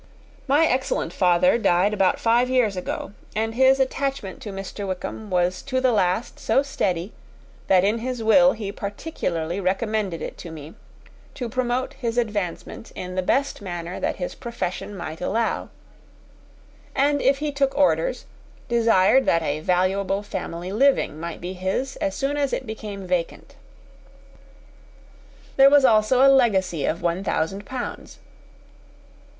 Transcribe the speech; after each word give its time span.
My 0.47 0.65
excellent 0.65 1.13
father 1.13 1.59
died 1.59 1.93
about 1.93 2.19
five 2.19 2.49
years 2.49 2.75
ago; 2.75 3.13
and 3.35 3.53
his 3.53 3.79
attachment 3.79 4.41
to 4.41 4.49
Mr. 4.51 4.87
Wickham 4.87 5.29
was 5.29 5.61
to 5.61 5.79
the 5.79 5.91
last 5.91 6.39
so 6.39 6.63
steady, 6.63 7.13
that 7.67 7.83
in 7.83 7.99
his 7.99 8.23
will 8.23 8.53
he 8.53 8.71
particularly 8.71 9.59
recommended 9.59 10.19
it 10.19 10.39
to 10.39 10.49
me 10.49 10.73
to 11.35 11.47
promote 11.47 11.93
his 11.93 12.17
advancement 12.17 12.91
in 12.95 13.13
the 13.13 13.21
best 13.21 13.61
manner 13.61 13.99
that 13.99 14.15
his 14.15 14.33
profession 14.33 14.97
might 14.97 15.21
allow, 15.21 15.69
and 16.95 17.21
if 17.21 17.37
he 17.37 17.51
took 17.51 17.77
orders, 17.77 18.25
desired 18.67 19.27
that 19.27 19.43
a 19.43 19.59
valuable 19.59 20.23
family 20.23 20.71
living 20.71 21.19
might 21.19 21.39
be 21.39 21.53
his 21.53 21.95
as 21.97 22.15
soon 22.15 22.37
as 22.37 22.53
it 22.53 22.65
became 22.65 23.05
vacant. 23.05 23.53
There 25.57 25.69
was 25.69 25.85
also 25.85 26.25
a 26.25 26.33
legacy 26.33 26.85
of 26.85 27.03
one 27.03 27.23
thousand 27.23 27.67
pounds. 27.67 28.17